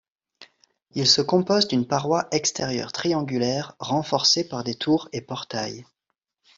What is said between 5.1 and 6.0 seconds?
et portails.